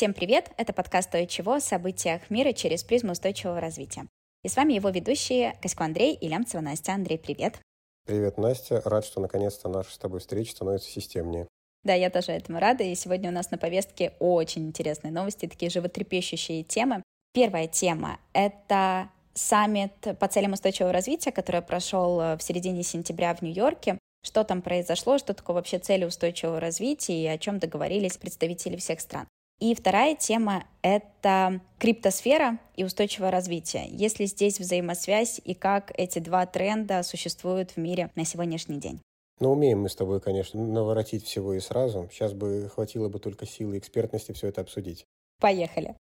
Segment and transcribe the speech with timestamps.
[0.00, 0.50] Всем привет!
[0.56, 4.06] Это подкаст «То и чего» о событиях мира через призму устойчивого развития.
[4.42, 6.94] И с вами его ведущие Косько Андрей и Лямцева Настя.
[6.94, 7.60] Андрей, привет!
[8.06, 8.80] Привет, Настя.
[8.86, 11.48] Рад, что наконец-то наша с тобой встреча становится системнее.
[11.84, 12.82] Да, я тоже этому рада.
[12.82, 17.02] И сегодня у нас на повестке очень интересные новости, такие животрепещущие темы.
[17.34, 23.98] Первая тема— это саммит по целям устойчивого развития, который прошел в середине сентября в Нью-Йорке.
[24.24, 29.02] Что там произошло, что такое вообще цели устойчивого развития и о чем договорились представители всех
[29.02, 29.28] стран.
[29.60, 33.88] И вторая тема— это криптосфера и устойчивое развитие.
[33.90, 39.02] Есть ли здесь взаимосвязь и как эти два тренда существуют в мире на сегодняшний день?
[39.38, 42.08] Ну, умеем мы с тобой, конечно, наворотить всего и сразу.
[42.10, 45.04] Сейчас бы хватило бы только силы и экспертности все это обсудить.
[45.40, 45.94] Поехали.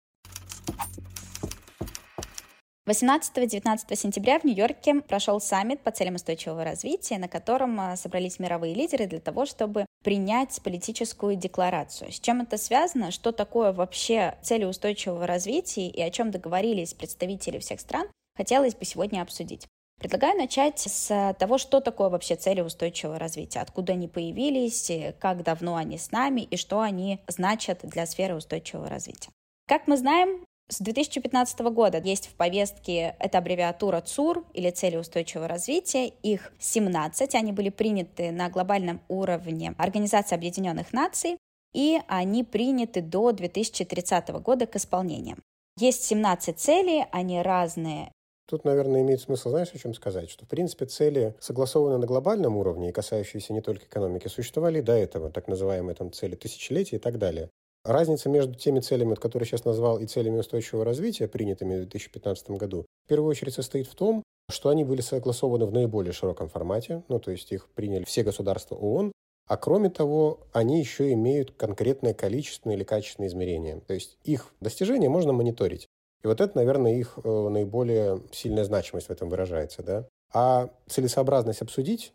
[2.89, 8.75] 18-19 сентября в Нью-Йорке прошел саммит по целям устойчивого развития, на котором а, собрались мировые
[8.75, 12.11] лидеры для того, чтобы принять политическую декларацию.
[12.11, 13.11] С чем это связано?
[13.11, 18.09] Что такое вообще цели устойчивого развития и о чем договорились представители всех стран?
[18.34, 19.67] Хотелось бы сегодня обсудить.
[20.01, 25.77] Предлагаю начать с того, что такое вообще цели устойчивого развития, откуда они появились, как давно
[25.77, 29.29] они с нами и что они значат для сферы устойчивого развития.
[29.67, 35.48] Как мы знаем, с 2015 года есть в повестке эта аббревиатура ЦУР или цели устойчивого
[35.48, 36.08] развития.
[36.22, 37.34] Их 17.
[37.34, 41.39] Они были приняты на глобальном уровне Организации Объединенных Наций
[41.72, 45.36] и они приняты до 2030 года к исполнению.
[45.78, 48.11] Есть 17 целей, они разные.
[48.46, 50.30] Тут, наверное, имеет смысл, знаешь, о чем сказать?
[50.30, 54.92] Что, в принципе, цели, согласованные на глобальном уровне и касающиеся не только экономики, существовали до
[54.92, 57.50] этого, так называемые там цели тысячелетия и так далее.
[57.89, 62.84] Разница между теми целями, которые сейчас назвал, и целями устойчивого развития, принятыми в 2015 году,
[63.06, 67.19] в первую очередь состоит в том, что они были согласованы в наиболее широком формате, ну,
[67.19, 69.11] то есть их приняли все государства ООН,
[69.47, 73.80] а кроме того, они еще имеют конкретное количественное или качественное измерение.
[73.80, 75.86] То есть их достижения можно мониторить.
[76.23, 79.83] И вот это, наверное, их э, наиболее сильная значимость в этом выражается.
[79.83, 80.07] Да?
[80.34, 82.13] А целесообразность обсудить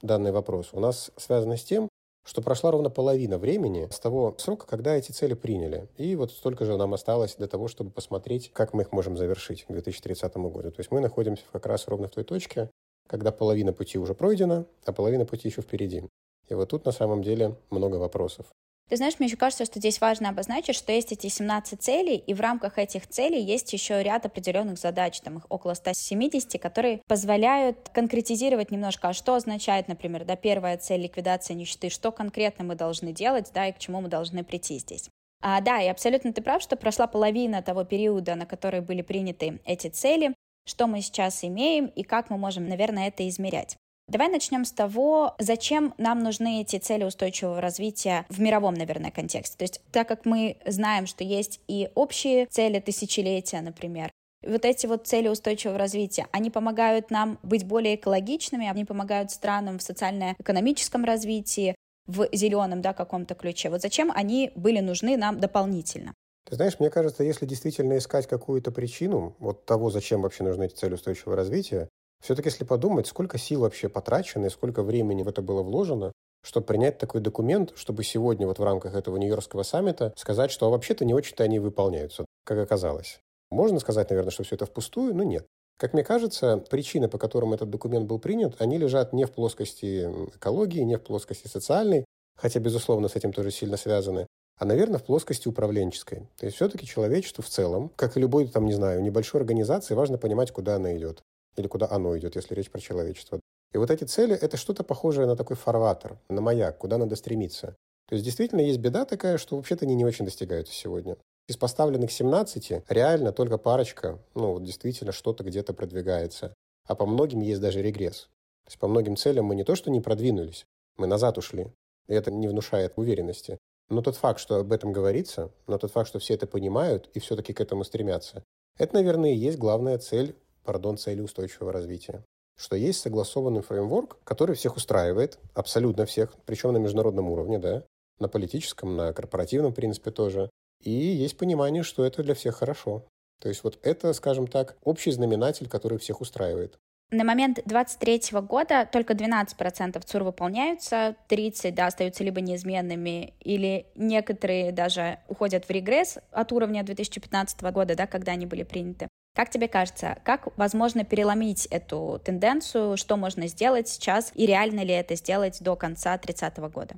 [0.00, 1.90] данный вопрос у нас связана с тем,
[2.24, 5.88] что прошла ровно половина времени с того срока, когда эти цели приняли.
[5.96, 9.64] И вот столько же нам осталось для того, чтобы посмотреть, как мы их можем завершить
[9.64, 10.70] к 2030 году.
[10.70, 12.70] То есть мы находимся как раз ровно в той точке,
[13.08, 16.04] когда половина пути уже пройдена, а половина пути еще впереди.
[16.48, 18.46] И вот тут на самом деле много вопросов.
[18.90, 22.34] Ты знаешь, мне еще кажется, что здесь важно обозначить, что есть эти 17 целей, и
[22.34, 27.88] в рамках этих целей есть еще ряд определенных задач, там их около 170, которые позволяют
[27.90, 33.12] конкретизировать немножко, а что означает, например, да, первая цель ликвидация нищеты, что конкретно мы должны
[33.12, 35.08] делать, да, и к чему мы должны прийти здесь.
[35.40, 39.60] А, да, и абсолютно ты прав, что прошла половина того периода, на который были приняты
[39.64, 40.34] эти цели,
[40.66, 43.76] что мы сейчас имеем и как мы можем, наверное, это измерять.
[44.10, 49.56] Давай начнем с того, зачем нам нужны эти цели устойчивого развития в мировом, наверное, контексте.
[49.56, 54.10] То есть, так как мы знаем, что есть и общие цели тысячелетия, например,
[54.44, 59.78] вот эти вот цели устойчивого развития, они помогают нам быть более экологичными, они помогают странам
[59.78, 61.76] в социально-экономическом развитии,
[62.08, 63.70] в зеленом да, каком-то ключе.
[63.70, 66.14] Вот зачем они были нужны нам дополнительно?
[66.48, 70.74] Ты знаешь, мне кажется, если действительно искать какую-то причину вот того, зачем вообще нужны эти
[70.74, 71.88] цели устойчивого развития,
[72.20, 76.66] все-таки, если подумать, сколько сил вообще потрачено и сколько времени в это было вложено, чтобы
[76.66, 81.14] принять такой документ, чтобы сегодня вот в рамках этого Нью-Йоркского саммита сказать, что вообще-то не
[81.14, 83.20] очень-то они выполняются, как оказалось.
[83.50, 85.46] Можно сказать, наверное, что все это впустую, но нет.
[85.78, 90.02] Как мне кажется, причины, по которым этот документ был принят, они лежат не в плоскости
[90.36, 92.04] экологии, не в плоскости социальной,
[92.36, 94.26] хотя, безусловно, с этим тоже сильно связаны,
[94.58, 96.28] а, наверное, в плоскости управленческой.
[96.38, 100.18] То есть все-таки человечеству в целом, как и любой, там, не знаю, небольшой организации, важно
[100.18, 101.22] понимать, куда она идет
[101.60, 103.40] или куда оно идет, если речь про человечество.
[103.72, 107.76] И вот эти цели— это что-то похожее на такой фарватер, на маяк, куда надо стремиться.
[108.08, 111.16] То есть действительно есть беда такая, что вообще-то они не очень достигаются сегодня.
[111.48, 116.54] Из поставленных 17 реально только парочка, ну, вот действительно что-то где-то продвигается.
[116.86, 118.22] А по многим есть даже регресс.
[118.64, 120.66] То есть по многим целям мы не то что не продвинулись,
[120.96, 121.72] мы назад ушли.
[122.08, 123.58] И это не внушает уверенности.
[123.88, 127.20] Но тот факт, что об этом говорится, но тот факт, что все это понимают и
[127.20, 128.44] все-таки к этому стремятся,
[128.78, 130.34] это, наверное, и есть главная цель
[130.64, 132.22] пардон, цели устойчивого развития.
[132.56, 137.84] Что есть согласованный фреймворк, который всех устраивает, абсолютно всех, причем на международном уровне, да,
[138.18, 140.50] на политическом, на корпоративном принципе тоже.
[140.82, 143.06] И есть понимание, что это для всех хорошо.
[143.40, 146.78] То есть вот это, скажем так, общий знаменатель, который всех устраивает.
[147.12, 154.70] На момент 2023 года только 12% ЦУР выполняются, 30% да, остаются либо неизменными, или некоторые
[154.70, 159.08] даже уходят в регресс от уровня 2015 года, да, когда они были приняты.
[159.34, 164.92] Как тебе кажется, как возможно переломить эту тенденцию, что можно сделать сейчас и реально ли
[164.92, 166.96] это сделать до конца 30 года?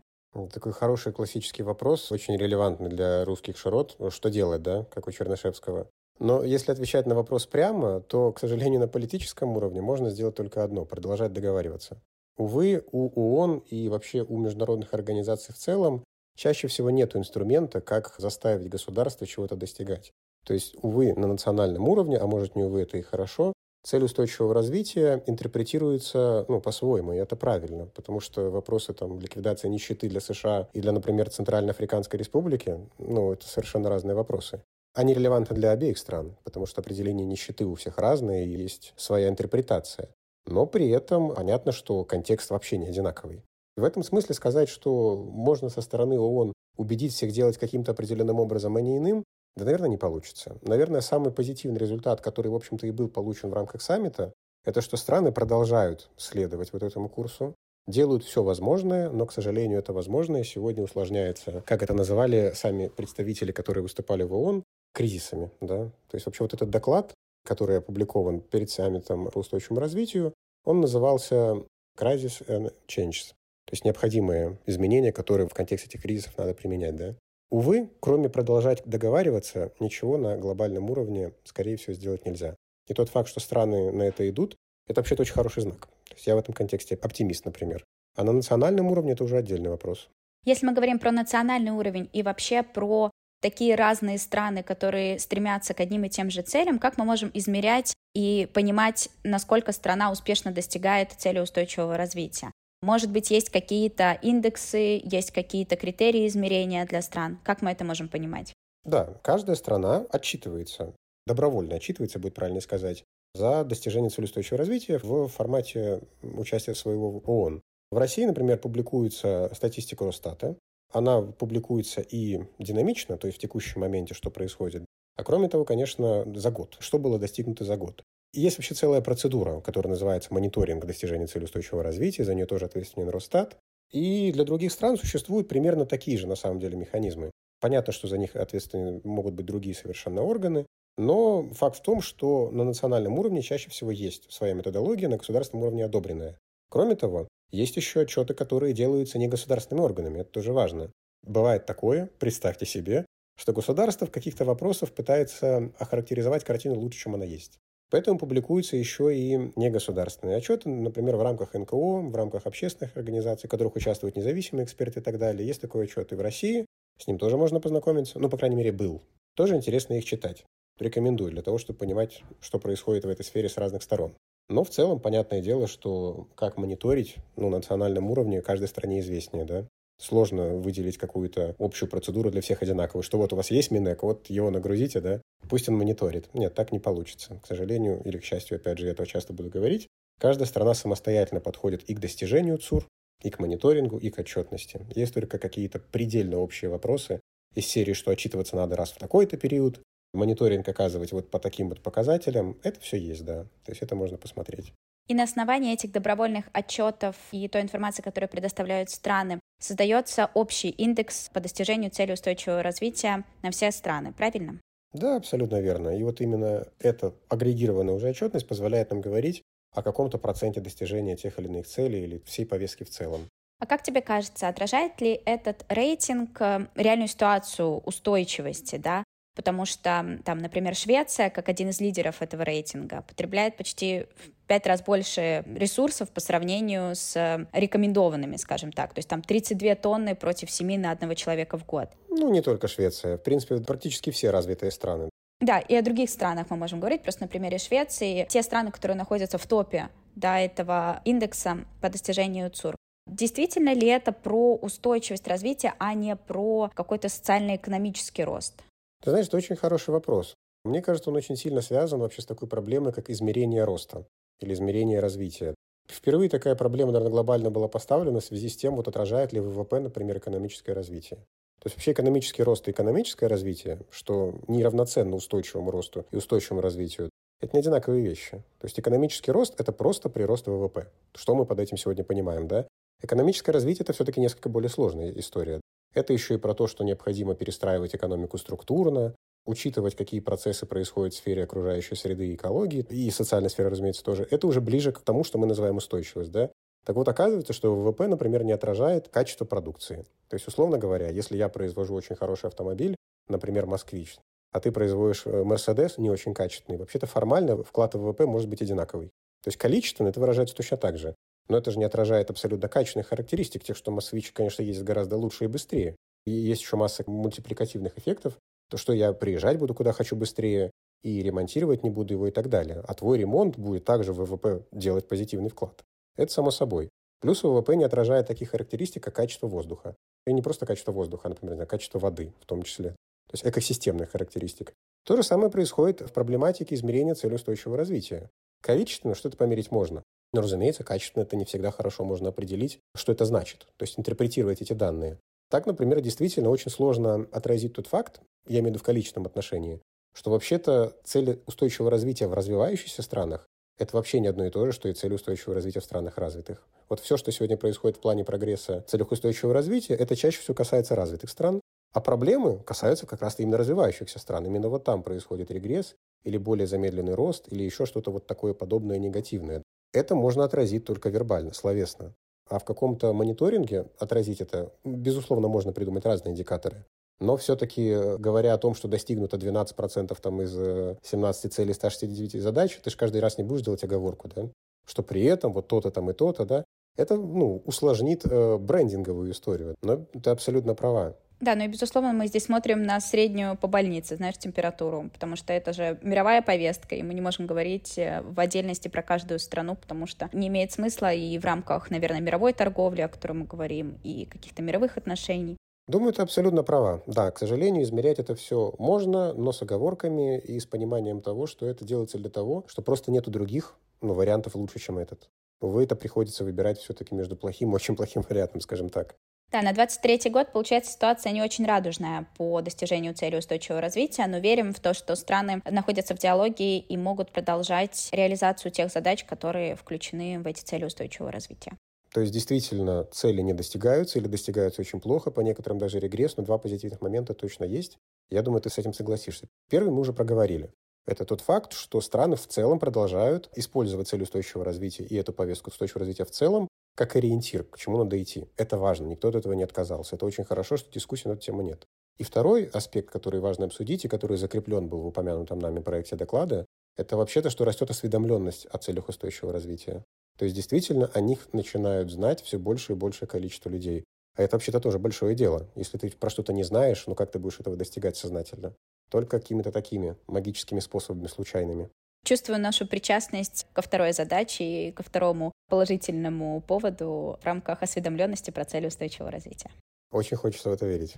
[0.52, 3.96] Такой хороший классический вопрос, очень релевантный для русских широт.
[4.08, 5.90] Что делать, да, как у Чернышевского?
[6.19, 10.64] Но если отвечать на вопрос прямо, то, к сожалению, на политическом уровне можно сделать только
[10.64, 12.00] одно– продолжать договариваться.
[12.38, 16.02] Увы, у ООН и вообще у международных организаций в целом
[16.34, 20.12] чаще всего нет инструмента, как заставить государство чего-то достигать.
[20.47, 23.53] То есть, увы, на национальном уровне, а может не увы, это и хорошо,
[23.85, 30.09] цель устойчивого развития интерпретируется ну, по-своему, и это правильно, потому что вопросы там, ликвидации нищеты
[30.09, 34.62] для США и для, например, Центральноафриканской Республики, ну, это совершенно разные вопросы.
[34.94, 39.29] Они релевантны для обеих стран, потому что определение нищеты у всех разное, и есть своя
[39.29, 40.11] интерпретация.
[40.47, 43.43] Но при этом понятно, что контекст вообще не одинаковый.
[43.77, 48.77] В этом смысле сказать, что можно со стороны ООН убедить всех делать каким-то определенным образом,
[48.77, 49.25] а не иным,
[49.57, 50.57] да, наверное, не получится.
[50.63, 54.33] Наверное, самый позитивный результат, который, в общем-то, и был получен в рамках саммита,
[54.65, 57.55] это что страны продолжают следовать вот этому курсу,
[57.87, 63.53] делают все возможное, но, к сожалению, это возможное сегодня усложняется, как это называли сами представители,
[63.53, 64.63] которые выступали в ООН,
[64.95, 65.51] кризисами.
[65.61, 65.87] Да?
[66.09, 67.13] То есть вообще вот этот доклад,
[67.45, 70.33] который опубликован перед саммитом по устойчивому развитию,
[70.65, 71.57] он назывался
[71.99, 73.33] «Crisis and Changes»,
[73.67, 76.97] то есть необходимые изменения, которые в контексте этих кризисов надо применять.
[76.97, 77.17] Да?
[77.53, 82.57] Увы, кроме продолжать договариваться, ничего на глобальном уровне, скорее всего, сделать нельзя.
[82.89, 84.57] И тот факт, что страны на это идут,
[84.89, 85.87] это вообще-то очень хороший знак.
[86.09, 87.85] То есть я в этом контексте оптимист, например.
[88.17, 90.09] А на национальном уровне это уже отдельный вопрос.
[90.47, 93.11] Если мы говорим про национальный уровень и вообще про
[93.43, 97.93] такие разные страны, которые стремятся к одним и тем же целям, как мы можем измерять
[98.15, 102.51] и понимать, насколько страна успешно достигает цели устойчивого развития?
[102.82, 107.38] Может быть, есть какие-то индексы, есть какие-то критерии измерения для стран.
[107.44, 108.52] Как мы это можем понимать?
[108.84, 110.93] Да, каждая страна отчитывается,
[111.25, 117.62] добровольно отчитывается, будет правильно сказать, за достижение цели устойчивого развития в формате участия своего ООН.
[117.93, 120.56] В России, например, публикуется статистика Росстата.
[120.93, 124.84] Она публикуется и динамично, то есть в текущем моменте, что происходит.
[125.17, 126.76] А кроме того, конечно, за год.
[126.81, 128.02] Что было достигнуто за год?
[128.34, 133.11] Есть вообще целая процедура, которая называется мониторинг достижения цели устойчивого развития, за нее тоже ответственен
[133.11, 133.58] Росстат.
[133.90, 137.31] И для других стран существуют примерно такие же, на самом деле, механизмы.
[137.61, 142.50] Понятно, что за них ответственны могут быть другие совершенно органы, но факт в том, что
[142.50, 146.38] на национальном уровне чаще всего есть своя методология, на государственном уровне одобренная.
[146.70, 150.90] Кроме того, есть еще отчеты, которые делаются не государственными органами, это тоже важно.
[151.23, 153.05] Бывает такое, представьте себе,
[153.37, 157.58] что государство в каких-то вопросах пытается охарактеризовать картину лучше, чем она есть.
[157.93, 163.50] Поэтому публикуются еще и негосударственные отчеты, например, в рамках НКО, в рамках общественных организаций, в
[163.50, 165.47] которых участвуют независимые эксперты и так далее.
[165.47, 166.65] Есть такой отчет и в России,
[166.99, 169.03] с ним тоже можно познакомиться, ну, по крайней мере, был.
[169.35, 170.47] Тоже интересно их читать.
[170.79, 174.15] Рекомендую для того, чтобы понимать, что происходит в этой сфере с разных сторон.
[174.49, 179.44] Но в целом, понятное дело, что как мониторить ну, на национальном уровне каждой стране известнее,
[179.44, 179.69] да
[180.03, 184.29] сложно выделить какую-то общую процедуру для всех одинаковую, что вот у вас есть Минэк, вот
[184.29, 186.29] его нагрузите, да, пусть он мониторит.
[186.35, 187.39] Нет, так не получится.
[187.43, 189.87] К сожалению или к счастью, опять же, я этого часто буду говорить,
[190.19, 192.87] каждая страна самостоятельно подходит и к достижению ЦУР,
[193.23, 194.85] и к мониторингу, и к отчетности.
[194.95, 197.21] Есть только какие-то предельно общие вопросы
[197.55, 199.81] из серии, что отчитываться надо раз в такой-то период,
[200.15, 203.45] мониторинг оказывать вот по таким вот показателям, это все есть, да.
[203.65, 204.73] То есть это можно посмотреть.
[205.13, 211.29] И на основании этих добровольных отчетов и той информации, которую предоставляют страны, создается общий индекс
[211.29, 214.59] по достижению цели устойчивого развития на все страны, правильно?
[214.95, 215.91] Да, абсолютно верно.
[215.91, 219.43] И вот именно эта агрегированная уже отчетность позволяет нам говорить
[219.75, 223.29] о каком-то проценте достижения тех или иных целей или всей повестки в целом.
[223.61, 229.05] А как тебе кажется, отражает ли этот рейтинг э, реальную ситуацию устойчивости, да?
[229.35, 234.07] потому что там, например, Швеция, как один из лидеров этого рейтинга, потребляет почти
[234.53, 238.93] пять раз больше ресурсов по сравнению с э, рекомендованными, скажем так.
[238.93, 241.89] То есть там 32 тонны против 7 на одного человека в год.
[242.11, 243.17] Ну, не только Швеция.
[243.17, 245.09] В принципе, практически все развитые страны.
[245.41, 248.27] Да, и о других странах мы можем говорить, просто на примере Швеции.
[248.29, 252.77] Те страны, которые находятся в топе да, этого индекса по достижению ЦУР.
[253.06, 258.63] Действительно ли это про устойчивость развития, а не про какой-то социально-экономический рост?
[259.03, 260.35] Ты знаешь, это очень хороший вопрос.
[260.67, 264.05] Мне кажется, он очень сильно связан вообще с такой проблемой, как измерение роста
[264.43, 265.55] или измерение развития.
[265.89, 269.81] Впервые такая проблема, наверное, глобально была поставлена в связи с тем, вот отражает ли ВВП,
[269.81, 271.19] например, экономическое развитие.
[271.61, 277.11] То есть вообще экономический рост и экономическое развитие, что неравноценно устойчивому росту и устойчивому развитию,
[277.41, 278.43] это не одинаковые вещи.
[278.58, 280.89] То есть экономический рост– это просто прирост ВВП.
[281.15, 282.67] Что мы под этим сегодня понимаем, да?
[283.03, 285.61] Экономическое развитие– это все-таки несколько более сложная история.
[285.94, 291.17] Это еще и про то, что необходимо перестраивать экономику структурно, учитывать, какие процессы происходят в
[291.17, 294.27] сфере окружающей среды и экологии, и социальной сферы, разумеется, тоже.
[294.31, 296.51] Это уже ближе к тому, что мы называем устойчивость, да?
[296.84, 300.05] Так вот, оказывается, что ВВП, например, не отражает качество продукции.
[300.29, 302.96] То есть, условно говоря, если я произвожу очень хороший автомобиль,
[303.29, 304.19] например, «Москвич»,
[304.51, 308.63] а ты производишь э, «Мерседес» не очень качественный, вообще-то формально вклад в ВВП может быть
[308.63, 309.08] одинаковый.
[309.44, 311.15] То есть количественно это выражается точно так же.
[311.49, 315.44] Но это же не отражает абсолютно качественных характеристик, тех, что «Москвич», конечно, ездит гораздо лучше
[315.44, 315.96] и быстрее.
[316.27, 318.39] И есть еще масса мультипликативных эффектов,
[318.72, 320.70] то, что я приезжать буду куда хочу быстрее,
[321.02, 322.82] и ремонтировать не буду его и так далее.
[322.88, 325.84] А твой ремонт будет также в ВВП делать позитивный вклад.
[326.17, 326.88] Это само собой.
[327.20, 329.94] Плюс ВВП не отражает таких характеристик, как качество воздуха.
[330.26, 332.91] И не просто качество воздуха, а, например, а качество воды в том числе.
[333.29, 334.72] То есть экосистемных характеристик.
[335.05, 338.31] То же самое происходит в проблематике измерения цели устойчивого развития.
[338.62, 340.02] Количественно что-то померить можно.
[340.32, 343.67] Но, разумеется, качественно это не всегда хорошо можно определить, что это значит.
[343.76, 345.19] То есть интерпретировать эти данные.
[345.53, 349.82] Так, например, действительно очень сложно отразить тот факт, я имею в виду в количественном отношении,
[350.15, 353.47] что вообще-то цели устойчивого развития в развивающихся странах
[353.79, 356.67] это вообще не одно и то же, что и цели устойчивого развития в странах развитых.
[356.89, 360.55] Вот все, что сегодня происходит в плане прогресса в целях устойчивого развития, это чаще всего
[360.55, 361.61] касается развитых стран,
[361.93, 364.47] а проблемы касаются как раз именно развивающихся стран.
[364.47, 368.97] Именно вот там происходит регресс или более замедленный рост, или еще что-то вот такое подобное
[368.97, 369.63] негативное.
[369.93, 372.15] Это можно отразить только вербально, словесно.
[372.49, 376.84] А в каком-то мониторинге отразить это, безусловно, можно придумать разные индикаторы.
[377.20, 382.43] Но все-таки, э, говоря о том, что достигнуто 12% там, из 17 э, целей 169
[382.43, 384.49] задач, ты же каждый раз не будешь делать оговорку, да?
[384.87, 386.65] что при этом вот то-то там и то-то, да,
[386.96, 389.75] это ну, усложнит э, брендинговую историю.
[389.82, 391.17] Но ты абсолютно права.
[391.43, 395.53] Да, ну и, безусловно, мы здесь смотрим на среднюю по больнице, знаешь, температуру, потому что
[395.53, 399.75] это же мировая повестка, и мы не можем говорить э, в отдельности про каждую страну,
[399.75, 403.99] потому что не имеет смысла и в рамках, наверное, мировой торговли, о которой мы говорим,
[404.05, 405.56] и каких-то мировых отношений.
[405.89, 407.03] Думаю, ты абсолютно права.
[407.08, 411.67] Да, к сожалению, измерять это все можно, но с оговорками и с пониманием того, что
[411.67, 415.29] это делается для того, что просто нету других ну, вариантов лучше, чем этот.
[415.61, 419.17] Увы, это приходится выбирать все-таки между плохим и очень плохим вариантом, скажем так.
[419.53, 424.39] Да, на 23 год, получается, ситуация не очень радужная по достижению цели устойчивого развития, но
[424.39, 429.77] верим в то, что страны находятся в диалоге и могут продолжать реализацию тех задач, которые
[429.77, 431.77] включены в эти цели устойчивого развития.
[432.15, 436.44] То есть действительно цели не достигаются или достигаются очень плохо, по некоторым даже регресс, но
[436.44, 437.99] два позитивных момента точно есть.
[438.31, 439.49] Я думаю, ты с этим согласишься.
[439.69, 440.71] Первый мы уже проговорили.
[441.06, 445.71] Это тот факт, что страны в целом продолжают использовать цель устойчивого развития и эту повестку
[445.71, 448.49] устойчивого развития в целом как ориентир, к чему надо идти.
[448.56, 450.17] Это важно, никто от этого не отказался.
[450.17, 451.87] Это очень хорошо, что дискуссий на эту тему нет.
[452.19, 456.67] И второй аспект, который важно обсудить и который закреплен был в упомянутом нами проекте доклада,
[456.96, 460.05] это вообще-то, что растет осведомленность о целях устойчивого развития.
[460.39, 464.05] То есть действительно о них начинают знать все больше и большее количество людей.
[464.34, 465.69] А это вообще-то тоже большое дело.
[465.75, 468.75] Если ты про что-то не знаешь, ну как ты будешь этого достигать сознательно?
[469.11, 471.91] Только какими-то такими магическими способами, случайными.
[472.24, 478.64] Чувствую нашу причастность ко второй задаче и ко второму положительному поводу в рамках осведомленности про
[478.64, 479.70] цели устойчивого развития.
[480.12, 481.17] Очень хочется в это верить.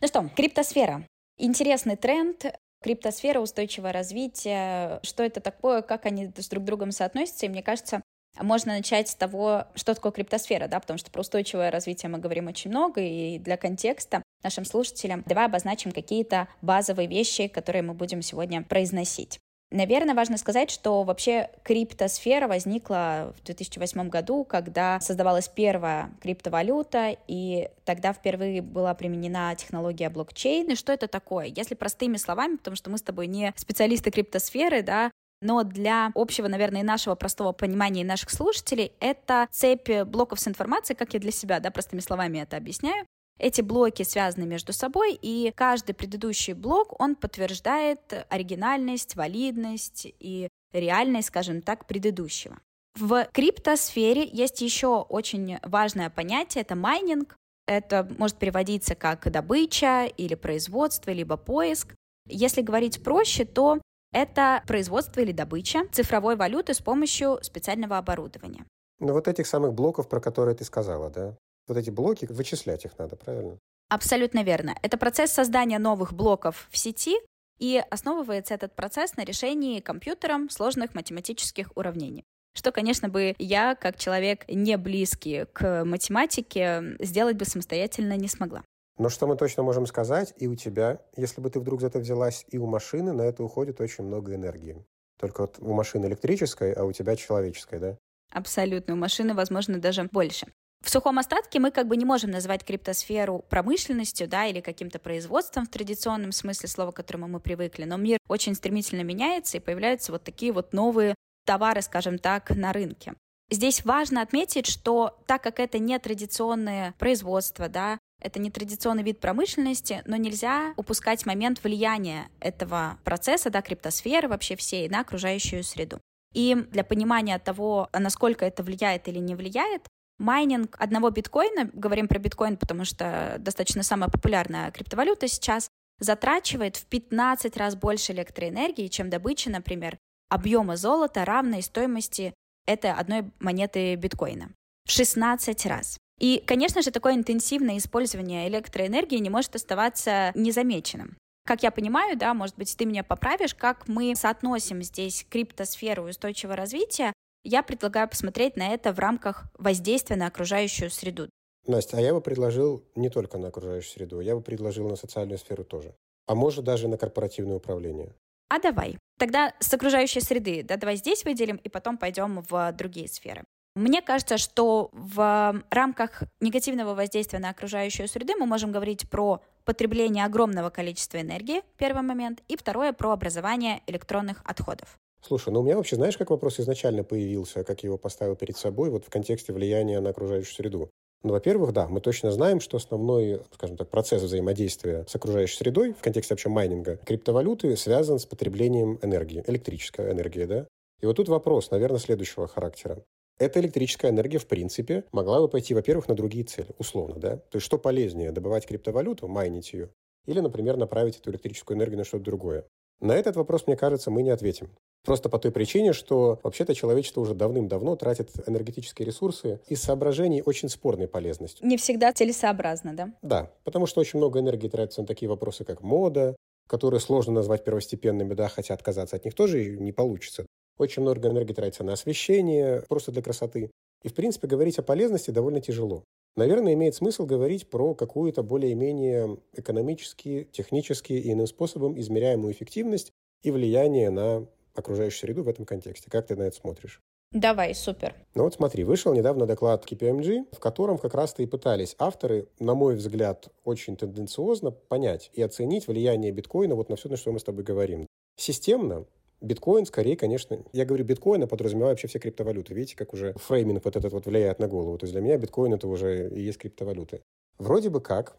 [0.00, 1.06] Ну что, криптосфера.
[1.38, 2.44] Интересный тренд,
[2.82, 7.46] криптосфера, устойчивое развитие, что это такое, как они с друг другом соотносятся.
[7.46, 8.02] И мне кажется,
[8.40, 12.48] можно начать с того, что такое криптосфера, да, потому что про устойчивое развитие мы говорим
[12.48, 18.22] очень много, и для контекста нашим слушателям давай обозначим какие-то базовые вещи, которые мы будем
[18.22, 19.38] сегодня произносить.
[19.72, 27.68] Наверное, важно сказать, что вообще криптосфера возникла в 2008 году, когда создавалась первая криптовалюта, и
[27.84, 30.70] тогда впервые была применена технология блокчейн.
[30.70, 31.46] И что это такое?
[31.46, 36.48] Если простыми словами, потому что мы с тобой не специалисты криптосферы, да, но для общего,
[36.48, 41.20] наверное, и нашего простого понимания и наших слушателей это цепь блоков с информацией, как я
[41.20, 43.06] для себя, да, простыми словами это объясняю,
[43.38, 51.28] эти блоки связаны между собой, и каждый предыдущий блок, он подтверждает оригинальность, валидность и реальность,
[51.28, 52.58] скажем так, предыдущего.
[52.98, 57.36] В криптосфере есть еще очень важное понятие, это майнинг.
[57.66, 61.94] Это может переводиться как добыча или производство, либо поиск.
[62.28, 63.80] Если говорить проще, то
[64.16, 68.64] это производство или добыча цифровой валюты с помощью специального оборудования.
[68.98, 71.36] Ну вот этих самых блоков, про которые ты сказала, да?
[71.68, 73.58] вот эти блоки, вычислять их надо, правильно?
[73.88, 74.74] Абсолютно верно.
[74.82, 77.16] Это процесс создания новых блоков в сети,
[77.58, 82.24] и основывается этот процесс на решении компьютером сложных математических уравнений.
[82.54, 88.62] Что, конечно, бы я, как человек не близкий к математике, сделать бы самостоятельно не смогла.
[88.98, 91.98] Но что мы точно можем сказать, и у тебя, если бы ты вдруг за это
[91.98, 94.84] взялась, и у машины на это уходит очень много энергии.
[95.18, 97.98] Только вот у машины электрической, а у тебя человеческой, да?
[98.32, 98.94] Абсолютно.
[98.94, 100.46] У машины, возможно, даже больше.
[100.84, 105.66] В сухом остатке мы как бы не можем назвать криптосферу промышленностью, да, или каким-то производством
[105.66, 110.12] в традиционном смысле слова, к которому мы привыкли, но мир очень стремительно меняется, и появляются
[110.12, 113.14] вот такие вот новые товары, скажем так, на рынке.
[113.50, 119.20] Здесь важно отметить, что так как это не традиционное производство, да, это не традиционный вид
[119.20, 126.00] промышленности, но нельзя упускать момент влияния этого процесса, да, криптосферы вообще всей на окружающую среду.
[126.34, 129.86] И для понимания того, насколько это влияет или не влияет,
[130.18, 135.68] майнинг одного биткоина, говорим про биткоин, потому что достаточно самая популярная криптовалюта сейчас,
[135.98, 142.34] затрачивает в 15 раз больше электроэнергии, чем добыча, например, объема золота равной стоимости
[142.66, 144.50] этой одной монеты биткоина.
[144.84, 145.98] В 16 раз.
[146.18, 151.16] И, конечно же, такое интенсивное использование электроэнергии не может оставаться незамеченным.
[151.46, 156.56] Как я понимаю, да, может быть, ты меня поправишь, как мы соотносим здесь криптосферу устойчивого
[156.56, 157.12] развития,
[157.44, 161.28] я предлагаю посмотреть на это в рамках воздействия на окружающую среду.
[161.66, 165.38] Настя, а я бы предложил не только на окружающую среду, я бы предложил на социальную
[165.38, 165.94] сферу тоже.
[166.26, 168.12] А может даже на корпоративное управление.
[168.48, 168.98] А давай.
[169.18, 173.44] Тогда с окружающей среды, да, давай здесь выделим, и потом пойдем в другие сферы.
[173.76, 180.24] Мне кажется, что в рамках негативного воздействия на окружающую среду мы можем говорить про потребление
[180.24, 184.96] огромного количества энергии, первый момент, и второе про образование электронных отходов.
[185.20, 188.56] Слушай, ну у меня вообще, знаешь, как вопрос изначально появился, как я его поставил перед
[188.56, 190.88] собой, вот в контексте влияния на окружающую среду?
[191.22, 195.92] Ну, во-первых, да, мы точно знаем, что основной, скажем так, процесс взаимодействия с окружающей средой
[195.92, 200.66] в контексте вообще майнинга криптовалюты связан с потреблением энергии, электрической энергии, да?
[201.02, 203.02] И вот тут вопрос, наверное, следующего характера.
[203.38, 207.36] Эта электрическая энергия, в принципе, могла бы пойти, во-первых, на другие цели, условно, да?
[207.36, 209.90] То есть что полезнее, добывать криптовалюту, майнить ее,
[210.24, 212.64] или, например, направить эту электрическую энергию на что-то другое?
[213.00, 214.70] На этот вопрос, мне кажется, мы не ответим.
[215.04, 220.70] Просто по той причине, что вообще-то человечество уже давным-давно тратит энергетические ресурсы из соображений очень
[220.70, 221.62] спорной полезности.
[221.62, 223.12] Не всегда целесообразно, да?
[223.22, 226.34] Да, потому что очень много энергии тратится на такие вопросы, как мода,
[226.66, 230.46] которые сложно назвать первостепенными, да, хотя отказаться от них тоже не получится.
[230.78, 233.70] Очень много энергии тратится на освещение, просто для красоты.
[234.02, 236.04] И, в принципе, говорить о полезности довольно тяжело.
[236.36, 243.10] Наверное, имеет смысл говорить про какую-то более-менее экономически, технически и иным способом измеряемую эффективность
[243.42, 246.10] и влияние на окружающую среду в этом контексте.
[246.10, 247.00] Как ты на это смотришь?
[247.32, 248.14] Давай, супер.
[248.34, 252.74] Ну вот смотри, вышел недавно доклад KPMG, в котором как раз-то и пытались авторы, на
[252.74, 257.40] мой взгляд, очень тенденциозно понять и оценить влияние биткоина вот на все, на что мы
[257.40, 258.06] с тобой говорим.
[258.36, 259.06] Системно
[259.40, 262.72] Биткоин скорее, конечно, я говорю биткоин, а подразумеваю вообще все криптовалюты.
[262.72, 264.96] Видите, как уже фрейминг вот этот вот влияет на голову.
[264.96, 267.22] То есть для меня биткоин это уже и есть криптовалюты.
[267.58, 268.36] Вроде бы как,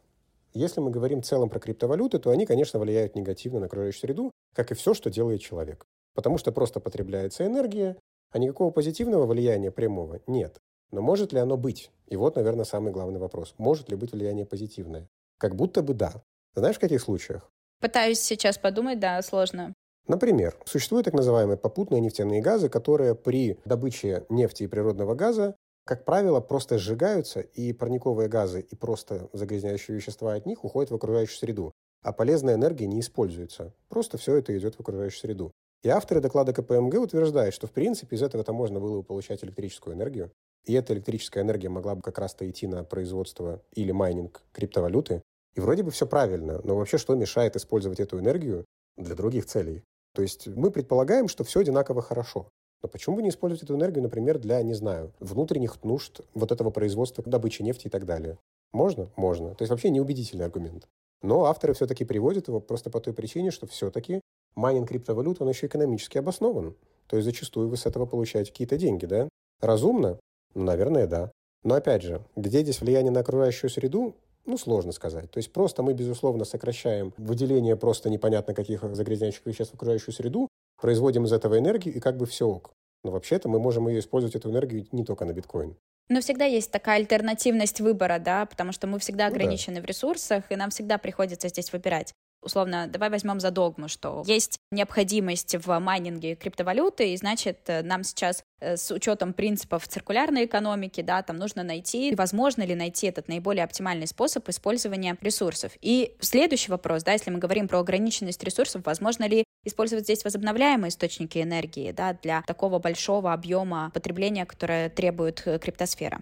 [0.53, 4.31] если мы говорим в целом про криптовалюты, то они, конечно, влияют негативно на окружающую среду,
[4.55, 5.85] как и все, что делает человек.
[6.15, 7.95] Потому что просто потребляется энергия,
[8.31, 10.57] а никакого позитивного влияния прямого нет.
[10.91, 11.91] Но может ли оно быть?
[12.07, 13.53] И вот, наверное, самый главный вопрос.
[13.57, 15.07] Может ли быть влияние позитивное?
[15.37, 16.23] Как будто бы да.
[16.55, 17.51] Знаешь, в каких случаях?
[17.79, 19.73] Пытаюсь сейчас подумать, да, сложно.
[20.07, 26.05] Например, существуют так называемые попутные нефтяные газы, которые при добыче нефти и природного газа, как
[26.05, 31.37] правило, просто сжигаются, и парниковые газы и просто загрязняющие вещества от них уходят в окружающую
[31.37, 31.71] среду,
[32.03, 33.73] а полезная энергия не используется.
[33.89, 35.51] Просто все это идет в окружающую среду.
[35.83, 39.95] И авторы доклада КПМГ утверждают, что в принципе из этого-то можно было бы получать электрическую
[39.95, 40.31] энергию,
[40.65, 45.21] и эта электрическая энергия могла бы как раз-то идти на производство или майнинг криптовалюты.
[45.55, 48.65] И вроде бы все правильно, но вообще что мешает использовать эту энергию
[48.97, 49.83] для других целей?
[50.13, 52.47] То есть мы предполагаем, что все одинаково хорошо.
[52.81, 56.69] Но почему бы не использовать эту энергию, например, для, не знаю, внутренних нужд вот этого
[56.69, 58.37] производства, добычи нефти и так далее?
[58.71, 59.09] Можно?
[59.15, 59.55] Можно.
[59.55, 60.87] То есть вообще неубедительный аргумент.
[61.21, 64.21] Но авторы все-таки приводят его просто по той причине, что все-таки
[64.55, 66.75] майнинг криптовалют, он еще экономически обоснован.
[67.07, 69.29] То есть зачастую вы с этого получаете какие-то деньги, да?
[69.61, 70.19] Разумно?
[70.53, 71.31] Ну, наверное, да.
[71.63, 74.15] Но опять же, где здесь влияние на окружающую среду,
[74.47, 75.29] ну, сложно сказать.
[75.29, 80.47] То есть просто мы, безусловно, сокращаем выделение просто непонятно каких загрязняющих веществ в окружающую среду,
[80.81, 82.71] производим из этого энергию, и как бы все ок.
[83.03, 85.75] Но вообще-то мы можем ее использовать, эту энергию, не только на биткоин.
[86.09, 89.85] Но всегда есть такая альтернативность выбора, да, потому что мы всегда ограничены ну, да.
[89.85, 92.13] в ресурсах, и нам всегда приходится здесь выбирать.
[92.47, 98.05] Условно, давай возьмем за догму, что есть необходимость в майнинге криптовалюты, и значит, э, нам
[98.05, 103.27] сейчас э, с учетом принципов циркулярной экономики, да, там нужно найти, возможно ли найти этот
[103.27, 105.73] наиболее оптимальный способ использования ресурсов.
[105.81, 110.91] И следующий вопрос, да, если мы говорим про ограниченность ресурсов, возможно ли использовать здесь возобновляемые
[110.91, 116.21] источники энергии, да, для такого большого объема потребления, которое требует э, криптосфера?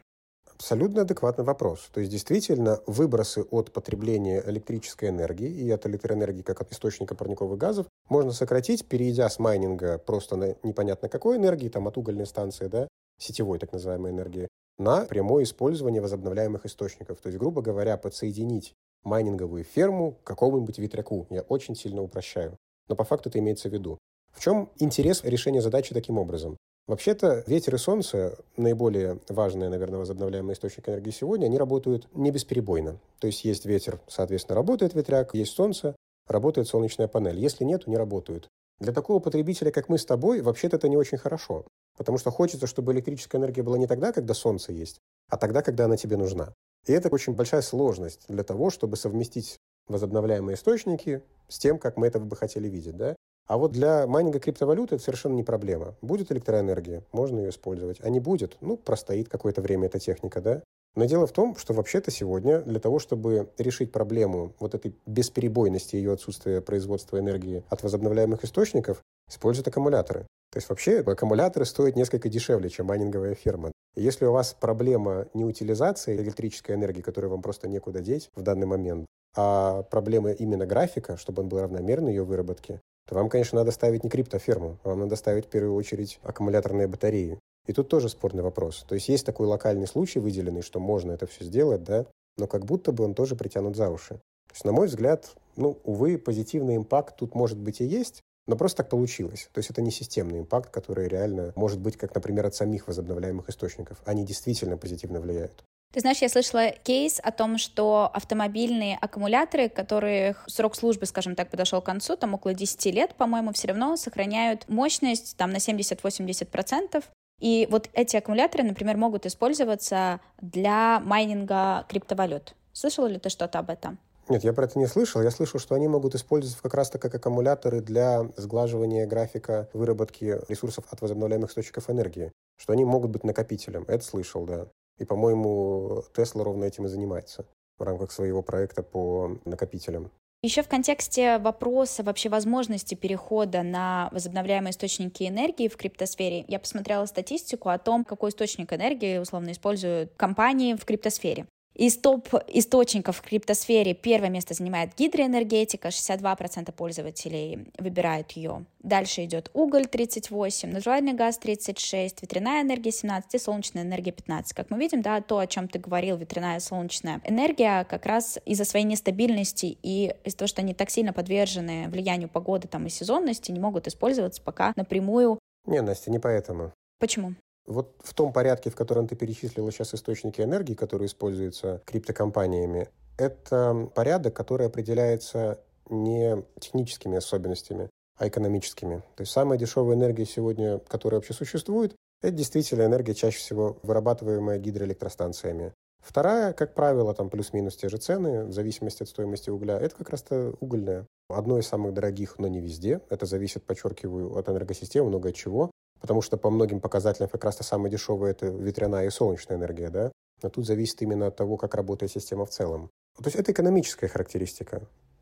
[0.55, 1.89] Абсолютно адекватный вопрос.
[1.91, 7.57] То есть действительно выбросы от потребления электрической энергии и от электроэнергии как от источника парниковых
[7.57, 12.67] газов можно сократить, перейдя с майнинга просто на непонятно какой энергии, там от угольной станции,
[12.67, 12.87] да,
[13.19, 17.19] сетевой так называемой энергии, на прямое использование возобновляемых источников.
[17.19, 21.27] То есть, грубо говоря, подсоединить майнинговую ферму к какому-нибудь ветряку.
[21.29, 22.57] Я очень сильно упрощаю.
[22.87, 23.97] Но по факту это имеется в виду.
[24.31, 26.57] В чем интерес решения задачи таким образом?
[26.87, 32.99] Вообще-то ветер и солнце, наиболее важные, наверное, возобновляемые источники энергии сегодня, они работают не бесперебойно.
[33.19, 35.95] То есть есть ветер, соответственно, работает ветряк, есть солнце,
[36.27, 37.39] работает солнечная панель.
[37.39, 38.49] Если нет, не работают.
[38.79, 41.65] Для такого потребителя, как мы с тобой, вообще-то это не очень хорошо.
[41.97, 45.85] Потому что хочется, чтобы электрическая энергия была не тогда, когда солнце есть, а тогда, когда
[45.85, 46.53] она тебе нужна.
[46.85, 52.07] И это очень большая сложность для того, чтобы совместить возобновляемые источники с тем, как мы
[52.07, 52.95] этого бы хотели видеть.
[52.95, 53.15] Да?
[53.47, 55.95] А вот для майнинга криптовалюты это совершенно не проблема.
[56.01, 57.97] Будет электроэнергия, можно ее использовать.
[58.01, 60.63] А не будет, ну, простоит какое-то время эта техника, да?
[60.95, 65.97] Но дело в том, что вообще-то сегодня для того, чтобы решить проблему вот этой бесперебойности
[65.97, 70.21] ее отсутствия производства энергии от возобновляемых источников, используют аккумуляторы.
[70.51, 73.71] То есть вообще аккумуляторы стоят несколько дешевле, чем майнинговая ферма.
[73.95, 78.65] Если у вас проблема не утилизации электрической энергии, которую вам просто некуда деть в данный
[78.65, 79.05] момент,
[79.35, 84.03] а проблема именно графика, чтобы он был равномерный ее выработке, то вам, конечно, надо ставить
[84.03, 87.39] не криптоферму, вам надо ставить в первую очередь аккумуляторные батареи.
[87.67, 88.85] И тут тоже спорный вопрос.
[88.87, 92.05] То есть есть такой локальный случай выделенный, что можно это все сделать, да,
[92.37, 94.15] но как будто бы он тоже притянут за уши.
[94.47, 98.55] То есть, на мой взгляд, ну, увы, позитивный импакт тут может быть и есть, но
[98.55, 99.49] просто так получилось.
[99.51, 103.49] То есть это не системный импакт, который реально может быть, как, например, от самих возобновляемых
[103.49, 104.01] источников.
[104.05, 105.63] Они действительно позитивно влияют.
[105.93, 111.49] Ты знаешь, я слышала кейс о том, что автомобильные аккумуляторы, которых срок службы, скажем так,
[111.49, 117.03] подошел к концу, там около 10 лет, по-моему, все равно сохраняют мощность там на 70-80%.
[117.39, 122.55] И вот эти аккумуляторы, например, могут использоваться для майнинга криптовалют.
[122.73, 123.97] Слышал ли ты что-то об этом?
[124.27, 125.21] Нет, я про это не слышал.
[125.21, 130.85] Я слышал, что они могут использоваться как раз-то как аккумуляторы для сглаживания графика выработки ресурсов
[130.89, 132.31] от возобновляемых источников энергии.
[132.57, 133.85] Что они могут быть накопителем.
[133.87, 134.67] Это слышал, да.
[134.97, 137.45] И, по-моему, Тесла ровно этим и занимается
[137.77, 140.11] в рамках своего проекта по накопителям.
[140.41, 147.05] Еще в контексте вопроса вообще возможности перехода на возобновляемые источники энергии в криптосфере, я посмотрела
[147.07, 151.47] статистику о том, какой источник энергии условно используют компании в криптосфере.
[151.75, 158.65] Из топ-источников в криптосфере первое место занимает гидроэнергетика, 62% пользователей выбирают ее.
[158.79, 164.53] Дальше идет уголь 38%, натуральный газ 36%, ветряная энергия 17% и солнечная энергия 15%.
[164.55, 168.39] Как мы видим, да, то, о чем ты говорил, ветряная и солнечная энергия, как раз
[168.45, 172.89] из-за своей нестабильности и из-за того, что они так сильно подвержены влиянию погоды там, и
[172.89, 175.39] сезонности, не могут использоваться пока напрямую.
[175.65, 176.71] Не, Настя, не поэтому.
[176.99, 177.33] Почему?
[177.65, 183.89] Вот в том порядке, в котором ты перечислила сейчас источники энергии, которые используются криптокомпаниями, это
[183.95, 188.97] порядок, который определяется не техническими особенностями, а экономическими.
[189.15, 194.59] То есть самая дешевая энергия сегодня, которая вообще существует, это действительно энергия, чаще всего вырабатываемая
[194.59, 195.73] гидроэлектростанциями.
[196.03, 200.09] Вторая, как правило, там плюс-минус те же цены, в зависимости от стоимости угля, это как
[200.09, 201.07] раз-то угольная.
[201.29, 203.01] Одно из самых дорогих, но не везде.
[203.09, 207.63] Это зависит, подчеркиваю, от энергосистемы, много от чего потому что по многим показателям как раз-то
[207.63, 210.11] самое дешевое– это ветряная и солнечная энергия, да?
[210.43, 212.89] Но тут зависит именно от того, как работает система в целом.
[213.17, 214.81] То есть это экономическая характеристика.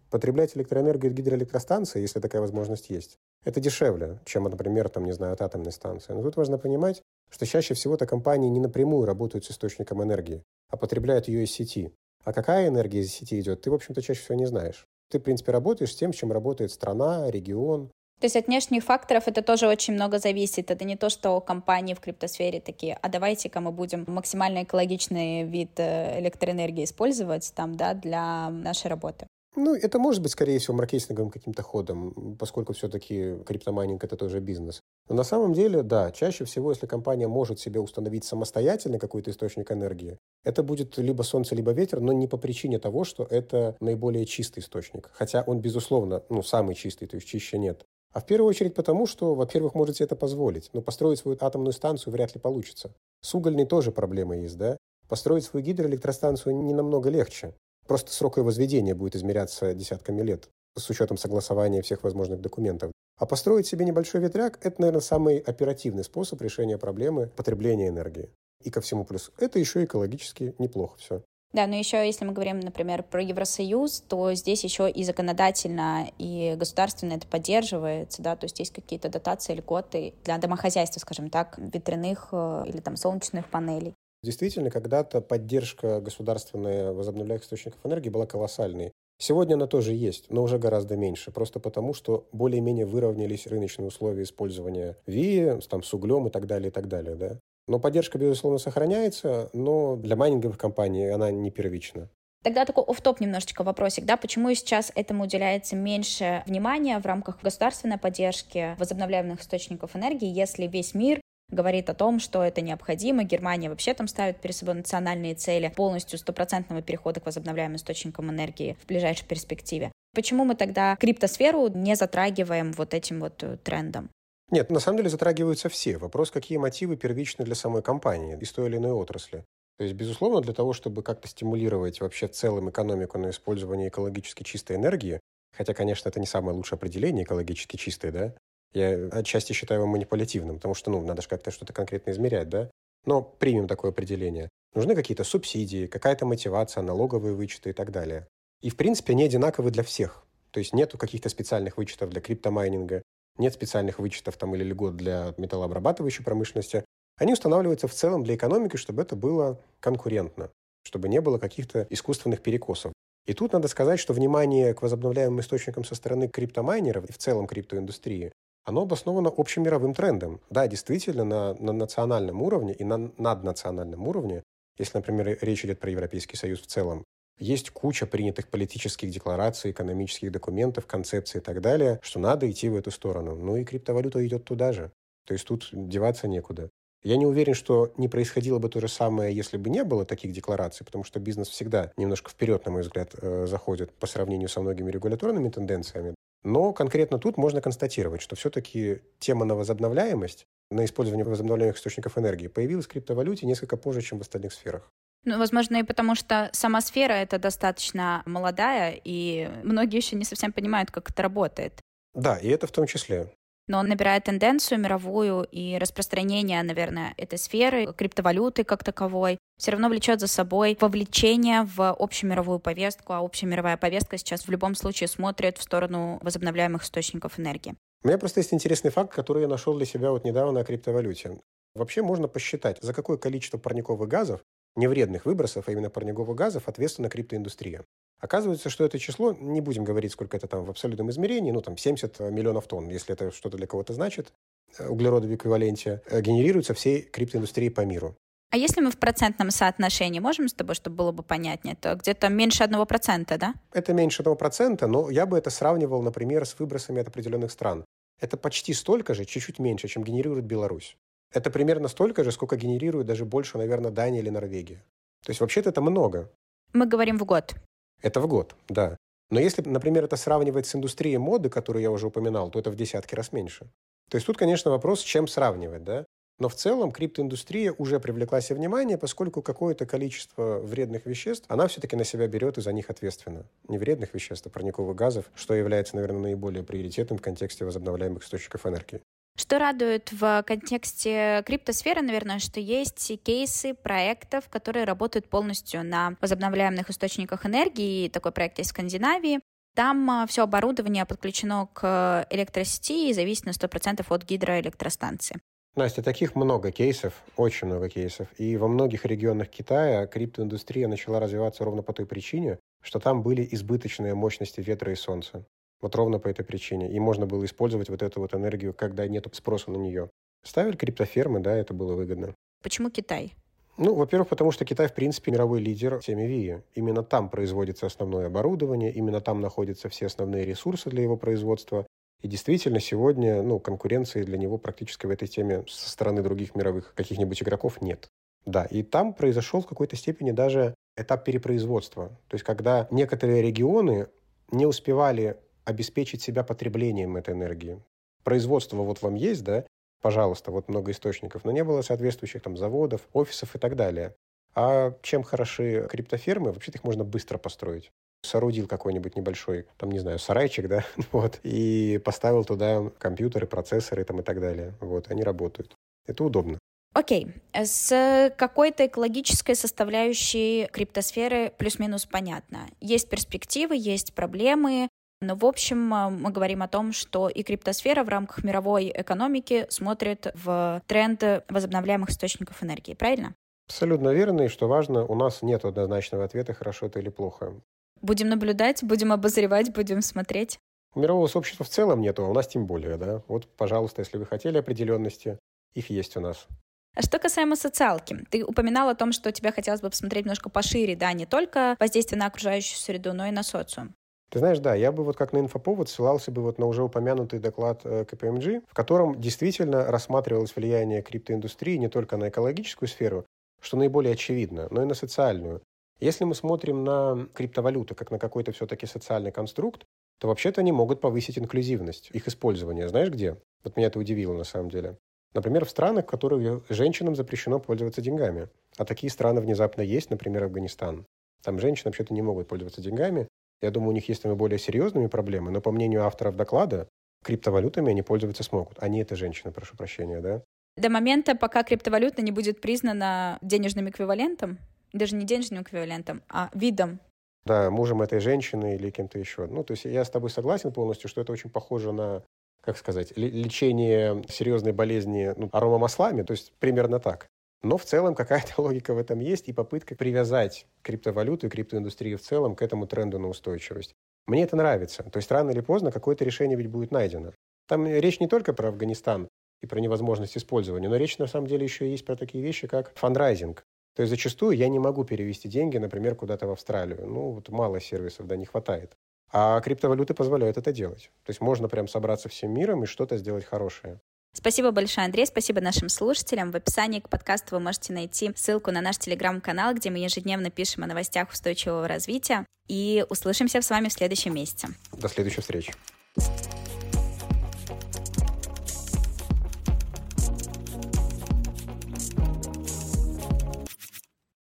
[0.09, 5.33] Потреблять электроэнергию от гидроэлектростанции, если такая возможность есть, это дешевле, чем, например, там, не знаю,
[5.33, 6.13] от атомной станции.
[6.13, 10.77] Но тут важно понимать, что чаще всего-то компании не напрямую работают с источником энергии, а
[10.77, 11.93] потребляют ее из сети.
[12.23, 14.85] А какая энергия из сети идет, ты, в общем-то, чаще всего не знаешь.
[15.09, 17.91] Ты, в принципе, работаешь с тем, чем работает страна, регион,
[18.23, 20.71] то есть от внешних факторов это тоже очень много зависит.
[20.71, 25.71] Это не то, что компании в криптосфере такие, а давайте-ка мы будем максимально экологичный вид
[25.75, 29.27] э, электроэнергии использовать там, да, для нашей работы.
[29.57, 34.79] Ну, это может быть, скорее всего, маркетинговым каким-то ходом, поскольку все-таки криптомайнинг— это тоже бизнес.
[35.09, 39.69] Но на самом деле, да, чаще всего, если компания может себе установить самостоятельно какой-то источник
[39.69, 44.25] энергии, это будет либо солнце, либо ветер, но не по причине того, что это наиболее
[44.25, 45.09] чистый источник.
[45.13, 47.85] Хотя он, безусловно, ну, самый чистый, то есть чище нет.
[48.13, 52.13] А в первую очередь потому, что, во-первых, можете это позволить, но построить свою атомную станцию
[52.13, 52.93] вряд ли получится.
[53.21, 54.77] С угольной тоже проблема есть, да?
[55.09, 57.53] Построить свою гидроэлектростанцию не намного легче.
[57.87, 62.91] Просто срок ее возведения будет измеряться десятками лет с учетом согласования всех возможных документов.
[63.19, 68.29] А построить себе небольшой ветряк– это, наверное, самый оперативный способ решения проблемы потребления энергии.
[68.63, 71.23] И ко всему плюс, это еще экологически неплохо все.
[71.53, 76.55] Да, но еще если мы говорим, например, про Евросоюз, то здесь еще и законодательно, и
[76.57, 82.29] государственно это поддерживается, да, то есть есть какие-то дотации, льготы для домохозяйства, скажем так, ветряных
[82.31, 83.93] э, или там солнечных панелей.
[84.23, 88.91] Действительно, когда-то поддержка государственная возобновляемых источников энергии была колоссальной.
[89.19, 94.23] Сегодня она тоже есть, но уже гораздо меньше, просто потому, что более-менее выровнялись рыночные условия
[94.23, 97.39] использования ВИИ, там, с углем и так далее, и так далее, да.
[97.67, 102.09] Но поддержка, безусловно, сохраняется, но для майнинговых компаний она не первична.
[102.43, 107.97] Тогда такой оф-топ немножечко вопросик, да, почему сейчас этому уделяется меньше внимания в рамках государственной
[107.97, 113.23] поддержки возобновляемых источников энергии, если весь мир говорит о том, что это необходимо.
[113.23, 118.75] Германия вообще там ставит перед собой национальные цели полностью стопроцентного перехода к возобновляемым источникам энергии
[118.81, 119.91] в ближайшей перспективе.
[120.13, 124.09] Почему мы тогда криптосферу не затрагиваем вот этим вот э, трендом?
[124.51, 125.97] Нет, на самом деле затрагиваются все.
[125.97, 129.45] Вопрос, какие мотивы первичны для самой компании из той или иной отрасли.
[129.77, 134.75] То есть, безусловно, для того, чтобы как-то стимулировать вообще целым экономику на использование экологически чистой
[134.75, 135.19] энергии,
[135.57, 138.35] хотя, конечно, это не самое лучшее определение экологически чистой, да,
[138.73, 142.69] я отчасти считаю его манипулятивным, потому что, ну, надо же как-то что-то конкретно измерять, да,
[143.05, 144.49] но примем такое определение.
[144.75, 148.27] Нужны какие-то субсидии, какая-то мотивация, налоговые вычеты и так далее.
[148.61, 150.25] И, в принципе, они одинаковы для всех.
[150.51, 153.01] То есть нету каких-то специальных вычетов для криптомайнинга,
[153.37, 156.85] нет специальных вычетов там или льгот для металлообрабатывающей промышленности.
[157.17, 160.51] Они устанавливаются в целом для экономики, чтобы это было конкурентно,
[160.83, 162.93] чтобы не было каких-то искусственных перекосов.
[163.25, 167.47] И тут надо сказать, что внимание к возобновляемым источникам со стороны криптомайнеров и в целом
[167.47, 168.31] криптоиндустрии,
[168.65, 170.41] оно обосновано общим мировым трендом.
[170.49, 174.43] Да, действительно, на, на национальном уровне и на наднациональном уровне,
[174.77, 177.03] если, например, речь идет про Европейский Союз в целом,
[177.37, 182.75] есть куча принятых политических деклараций, экономических документов, концепций и так далее, что надо идти в
[182.75, 183.35] эту сторону.
[183.35, 184.91] Ну и криптовалюта идет туда же.
[185.25, 186.69] То есть тут деваться некуда.
[187.03, 190.31] Я не уверен, что не происходило бы то же самое, если бы не было таких
[190.31, 194.61] деклараций, потому что бизнес всегда немножко вперед, на мой взгляд, э, заходит по сравнению со
[194.61, 196.15] многими регуляторными тенденциями.
[196.43, 202.47] Но конкретно тут можно констатировать, что все-таки тема на возобновляемость, на использование возобновляемых источников энергии
[202.47, 204.89] появилась в криптовалюте несколько позже, чем в остальных сферах.
[205.25, 210.51] Ну, возможно, и потому что сама сфера это достаточно молодая, и многие еще не совсем
[210.51, 211.79] понимают, как это работает.
[212.13, 213.31] Да, и это в том числе.
[213.67, 219.87] Но он набирает тенденцию мировую и распространение, наверное, этой сферы, криптовалюты как таковой, все равно
[219.87, 225.57] влечет за собой вовлечение в общемировую повестку, а общемировая повестка сейчас в любом случае смотрит
[225.57, 227.75] в сторону возобновляемых источников энергии.
[228.03, 231.37] У меня просто есть интересный факт, который я нашел для себя вот недавно о криптовалюте.
[231.73, 234.41] Вообще можно посчитать, за какое количество парниковых газов
[234.75, 237.83] невредных выбросов, а именно парниковых газов, ответственна криптоиндустрия.
[238.19, 241.77] Оказывается, что это число, не будем говорить, сколько это там в абсолютном измерении, ну там
[241.77, 244.31] 70 миллионов тонн, если это что-то для кого-то значит,
[244.77, 248.15] э, углерода в эквиваленте, э, генерируется всей криптоиндустрии по миру.
[248.53, 252.29] А если мы в процентном соотношении можем с тобой, чтобы было бы понятнее, то где-то
[252.29, 253.55] меньше одного процента, да?
[253.73, 257.83] Это меньше одного процента, но я бы это сравнивал, например, с выбросами от определенных стран.
[258.21, 260.95] Это почти столько же, чуть-чуть меньше, чем генерирует Беларусь.
[261.33, 264.83] Это примерно столько же, сколько генерирует даже больше, наверное, Дания или Норвегия.
[265.25, 266.29] То есть вообще-то это много.
[266.73, 267.55] Мы говорим в год.
[268.01, 268.97] Это в год, да.
[269.31, 272.75] Но если, например, это сравнивать с индустрией моды, которую я уже упоминал, то это в
[272.75, 273.65] десятки раз меньше.
[274.09, 276.05] То есть тут, конечно, вопрос, с чем сравнивать, да?
[276.39, 281.95] Но в целом криптоиндустрия уже привлекла себе внимание, поскольку какое-то количество вредных веществ, она все-таки
[281.95, 283.45] на себя берет и за них ответственна.
[283.67, 288.65] Не вредных веществ, а парниковых газов, что является, наверное, наиболее приоритетным в контексте возобновляемых источников
[288.65, 289.01] энергии.
[289.35, 296.89] Что радует в контексте криптосферы, наверное, что есть кейсы проектов, которые работают полностью на возобновляемых
[296.89, 298.09] источниках энергии.
[298.09, 299.39] Такой проект есть в Скандинавии.
[299.75, 305.37] Там а, все оборудование подключено к электросети и зависит на 100% от гидроэлектростанции.
[305.75, 308.27] Настя, таких много кейсов, очень много кейсов.
[308.37, 313.47] И во многих регионах Китая криптоиндустрия начала развиваться ровно по той причине, что там были
[313.51, 315.47] избыточные мощности ветра и солнца.
[315.83, 316.89] Вот ровно по этой причине.
[316.89, 320.09] И можно было использовать вот эту вот энергию, когда нет спроса на нее.
[320.41, 322.33] Ставили криптофермы, да, это было выгодно.
[322.61, 323.33] Почему Китай?
[323.75, 326.61] Ну, во-первых, потому что Китай, в принципе, мировой лидер в теме ВИИ.
[326.75, 331.85] Именно там производится основное оборудование, именно там находятся все основные ресурсы для его производства.
[332.21, 336.93] И действительно, сегодня ну, конкуренции для него практически в этой теме со стороны других мировых
[336.95, 338.07] каких-нибудь игроков нет.
[338.45, 342.07] Да, и там произошел в какой-то степени даже этап перепроизводства.
[342.29, 344.07] То есть, когда некоторые регионы
[344.51, 347.81] не успевали обеспечить себя потреблением этой энергии.
[348.23, 349.65] Производство вот вам есть, да,
[350.01, 354.15] пожалуйста, вот много источников, но не было соответствующих там заводов, офисов и так далее.
[354.55, 356.51] А чем хороши криптофермы?
[356.51, 357.91] Вообще-то их можно быстро построить.
[358.21, 364.19] Соорудил какой-нибудь небольшой, там, не знаю, сарайчик, да, вот, и поставил туда компьютеры, процессоры там
[364.19, 364.73] и так далее.
[364.79, 365.73] Вот, они работают.
[366.05, 366.59] Это удобно.
[366.93, 367.65] Окей, okay.
[367.65, 372.67] с какой-то экологической составляющей криптосферы плюс-минус понятно.
[372.81, 374.89] Есть перспективы, есть проблемы,
[375.23, 379.65] но, в общем, э, мы говорим о том, что и криптосфера в рамках мировой экономики
[379.69, 383.33] смотрит в тренд возобновляемых источников энергии, правильно?
[383.67, 387.53] Абсолютно верно, и что важно, у нас нет однозначного ответа, хорошо это или плохо.
[388.01, 390.59] Будем наблюдать, будем обозревать, будем смотреть.
[390.93, 393.21] У мирового сообщества в целом нету, а у нас тем более, да.
[393.27, 395.39] Вот, пожалуйста, если вы хотели определенности,
[395.73, 396.47] их есть у нас.
[396.95, 400.95] А что касаемо социалки, ты упоминал о том, что тебе хотелось бы посмотреть немножко пошире,
[400.95, 403.95] да, не только воздействие на окружающую среду, но и на социум.
[404.33, 407.37] Ты знаешь, да, я бы вот как на инфоповод ссылался бы вот на уже упомянутый
[407.37, 413.27] доклад э, КПМГ, в котором действительно рассматривалось влияние криптоиндустрии не только на экологическую сферу,
[413.61, 415.61] что наиболее очевидно, но и на социальную.
[415.99, 419.83] Если мы смотрим на криптовалюты как на какой-то все-таки социальный конструкт,
[420.19, 422.89] то вообще-то они могут повысить инклюзивность их использования.
[422.89, 423.37] Знаешь где?
[423.63, 424.97] Вот меня это удивило на самом деле.
[425.35, 428.49] Например, в странах, в которых женщинам запрещено пользоваться деньгами.
[428.77, 431.05] А такие страны внезапно есть, например, Афганистан.
[431.43, 433.27] Там женщины вообще-то не могут пользоваться деньгами.
[433.63, 436.87] Я думаю, у них есть там и более серьезными проблемы, но по мнению авторов доклада,
[437.23, 438.77] криптовалютами они пользоваться смогут.
[438.79, 440.43] Они это женщины, прошу прощения, да?
[440.75, 444.59] До момента, пока криптовалюта не будет признана денежным эквивалентом,
[444.91, 446.99] даже не денежным эквивалентом, а видом
[447.45, 449.47] да, мужем этой женщины или кем-то еще.
[449.47, 452.23] Ну, то есть я с тобой согласен полностью, что это очень похоже на,
[452.61, 457.27] как сказать, лечение серьезной болезни ну, аромамаслами, то есть примерно так.
[457.63, 462.21] Но в целом какая-то логика в этом есть и попытка привязать криптовалюту и криптоиндустрию в
[462.21, 463.95] целом к этому тренду на устойчивость.
[464.27, 465.03] Мне это нравится.
[465.03, 467.33] То есть рано или поздно какое-то решение ведь будет найдено.
[467.67, 469.29] Там речь не только про Афганистан
[469.61, 472.93] и про невозможность использования, но речь на самом деле еще есть про такие вещи, как
[472.95, 473.63] фандрайзинг.
[473.95, 477.05] То есть зачастую я не могу перевести деньги, например, куда-то в Австралию.
[477.05, 478.97] Ну, вот мало сервисов, да, не хватает.
[479.31, 481.11] А криптовалюты позволяют это делать.
[481.23, 483.99] То есть можно прям собраться всем миром и что-то сделать хорошее.
[484.33, 485.25] Спасибо большое, Андрей.
[485.25, 486.51] Спасибо нашим слушателям.
[486.51, 490.83] В описании к подкасту вы можете найти ссылку на наш телеграм-канал, где мы ежедневно пишем
[490.83, 492.45] о новостях устойчивого развития.
[492.67, 494.69] И услышимся с вами в следующем месяце.
[494.91, 495.73] До следующей встречи.